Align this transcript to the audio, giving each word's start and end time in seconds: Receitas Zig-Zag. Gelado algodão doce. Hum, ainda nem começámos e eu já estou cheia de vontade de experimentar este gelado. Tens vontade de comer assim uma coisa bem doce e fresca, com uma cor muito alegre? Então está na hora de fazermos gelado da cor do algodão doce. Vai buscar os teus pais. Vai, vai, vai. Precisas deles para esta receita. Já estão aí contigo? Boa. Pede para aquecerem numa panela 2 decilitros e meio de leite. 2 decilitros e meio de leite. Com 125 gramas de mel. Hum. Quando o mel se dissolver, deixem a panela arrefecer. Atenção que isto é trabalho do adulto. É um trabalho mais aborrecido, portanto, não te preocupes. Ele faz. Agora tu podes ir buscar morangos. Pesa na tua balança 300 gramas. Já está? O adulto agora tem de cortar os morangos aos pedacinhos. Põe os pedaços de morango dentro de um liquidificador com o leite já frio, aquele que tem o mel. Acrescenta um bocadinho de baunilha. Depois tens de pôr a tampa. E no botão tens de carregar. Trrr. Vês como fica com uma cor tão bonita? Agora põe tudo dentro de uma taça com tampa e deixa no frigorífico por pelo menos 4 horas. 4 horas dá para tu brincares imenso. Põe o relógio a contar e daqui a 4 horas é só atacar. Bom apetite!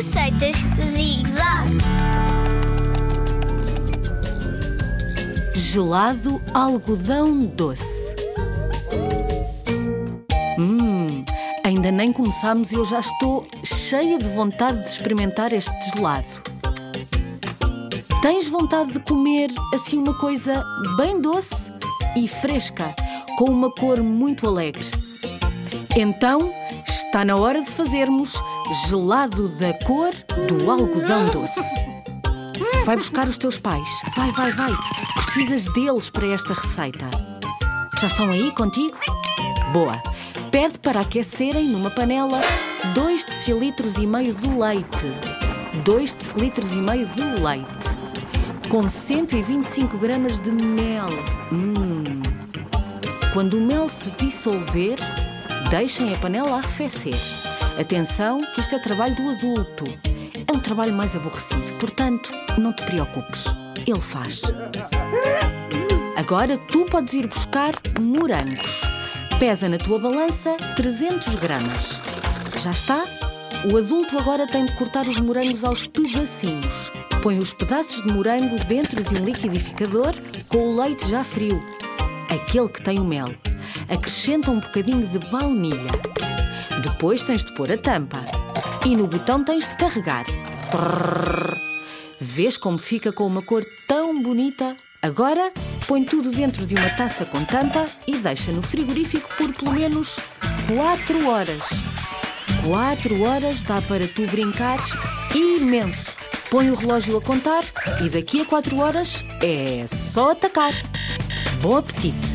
Receitas 0.00 0.56
Zig-Zag. 0.94 1.76
Gelado 5.54 6.40
algodão 6.54 7.44
doce. 7.44 8.14
Hum, 10.58 11.22
ainda 11.62 11.90
nem 11.90 12.14
começámos 12.14 12.72
e 12.72 12.76
eu 12.76 12.84
já 12.86 13.00
estou 13.00 13.46
cheia 13.62 14.18
de 14.18 14.30
vontade 14.30 14.82
de 14.84 14.88
experimentar 14.88 15.52
este 15.52 15.90
gelado. 15.94 16.42
Tens 18.22 18.48
vontade 18.48 18.94
de 18.94 19.00
comer 19.00 19.50
assim 19.74 19.98
uma 19.98 20.14
coisa 20.14 20.64
bem 20.96 21.20
doce 21.20 21.70
e 22.16 22.26
fresca, 22.26 22.94
com 23.36 23.50
uma 23.50 23.70
cor 23.70 24.02
muito 24.02 24.48
alegre? 24.48 24.86
Então 25.94 26.50
está 27.00 27.24
na 27.24 27.34
hora 27.34 27.62
de 27.62 27.70
fazermos 27.70 28.34
gelado 28.86 29.48
da 29.58 29.72
cor 29.84 30.12
do 30.46 30.70
algodão 30.70 31.28
doce. 31.30 31.60
Vai 32.84 32.96
buscar 32.96 33.26
os 33.26 33.38
teus 33.38 33.58
pais. 33.58 33.88
Vai, 34.14 34.30
vai, 34.32 34.52
vai. 34.52 34.72
Precisas 35.14 35.64
deles 35.72 36.10
para 36.10 36.26
esta 36.26 36.52
receita. 36.52 37.08
Já 38.00 38.06
estão 38.06 38.30
aí 38.30 38.52
contigo? 38.52 38.96
Boa. 39.72 40.00
Pede 40.50 40.78
para 40.78 41.00
aquecerem 41.00 41.68
numa 41.68 41.90
panela 41.90 42.40
2 42.94 43.24
decilitros 43.24 43.96
e 43.96 44.06
meio 44.06 44.34
de 44.34 44.48
leite. 44.48 45.06
2 45.84 46.14
decilitros 46.14 46.72
e 46.72 46.76
meio 46.76 47.06
de 47.06 47.22
leite. 47.22 47.88
Com 48.68 48.88
125 48.88 49.96
gramas 49.96 50.38
de 50.38 50.50
mel. 50.50 51.08
Hum. 51.50 52.22
Quando 53.32 53.54
o 53.58 53.60
mel 53.60 53.88
se 53.88 54.10
dissolver, 54.12 54.98
deixem 55.70 56.12
a 56.12 56.18
panela 56.18 56.56
arrefecer. 56.56 57.14
Atenção 57.80 58.40
que 58.40 58.60
isto 58.60 58.74
é 58.74 58.78
trabalho 58.80 59.14
do 59.14 59.30
adulto. 59.30 59.84
É 60.46 60.52
um 60.52 60.58
trabalho 60.58 60.92
mais 60.92 61.14
aborrecido, 61.14 61.78
portanto, 61.78 62.30
não 62.58 62.72
te 62.72 62.84
preocupes. 62.84 63.44
Ele 63.86 64.00
faz. 64.00 64.42
Agora 66.16 66.58
tu 66.58 66.84
podes 66.86 67.14
ir 67.14 67.28
buscar 67.28 67.72
morangos. 68.00 68.80
Pesa 69.38 69.68
na 69.68 69.78
tua 69.78 69.98
balança 69.98 70.56
300 70.74 71.36
gramas. 71.36 72.00
Já 72.60 72.72
está? 72.72 73.04
O 73.72 73.76
adulto 73.76 74.18
agora 74.18 74.48
tem 74.48 74.66
de 74.66 74.72
cortar 74.76 75.06
os 75.06 75.20
morangos 75.20 75.64
aos 75.64 75.86
pedacinhos. 75.86 76.90
Põe 77.22 77.38
os 77.38 77.52
pedaços 77.52 78.02
de 78.02 78.12
morango 78.12 78.58
dentro 78.64 79.02
de 79.04 79.20
um 79.20 79.24
liquidificador 79.24 80.14
com 80.48 80.58
o 80.58 80.82
leite 80.82 81.08
já 81.08 81.22
frio, 81.22 81.62
aquele 82.28 82.68
que 82.68 82.82
tem 82.82 82.98
o 82.98 83.04
mel. 83.04 83.28
Acrescenta 83.88 84.50
um 84.50 84.60
bocadinho 84.60 85.06
de 85.06 85.18
baunilha. 85.30 85.90
Depois 86.82 87.22
tens 87.22 87.44
de 87.44 87.52
pôr 87.54 87.70
a 87.72 87.78
tampa. 87.78 88.24
E 88.86 88.96
no 88.96 89.06
botão 89.06 89.44
tens 89.44 89.68
de 89.68 89.76
carregar. 89.76 90.24
Trrr. 90.70 91.56
Vês 92.20 92.56
como 92.56 92.78
fica 92.78 93.12
com 93.12 93.26
uma 93.26 93.42
cor 93.42 93.64
tão 93.88 94.22
bonita? 94.22 94.76
Agora 95.02 95.50
põe 95.86 96.04
tudo 96.04 96.30
dentro 96.30 96.66
de 96.66 96.74
uma 96.74 96.90
taça 96.90 97.24
com 97.24 97.42
tampa 97.44 97.86
e 98.06 98.18
deixa 98.18 98.52
no 98.52 98.62
frigorífico 98.62 99.28
por 99.36 99.52
pelo 99.54 99.72
menos 99.72 100.18
4 100.76 101.28
horas. 101.28 101.62
4 102.64 103.22
horas 103.22 103.64
dá 103.64 103.80
para 103.80 104.06
tu 104.06 104.26
brincares 104.26 104.90
imenso. 105.34 106.10
Põe 106.50 106.70
o 106.70 106.74
relógio 106.74 107.16
a 107.16 107.22
contar 107.22 107.64
e 108.04 108.10
daqui 108.10 108.42
a 108.42 108.44
4 108.44 108.76
horas 108.76 109.24
é 109.42 109.86
só 109.86 110.32
atacar. 110.32 110.72
Bom 111.62 111.78
apetite! 111.78 112.29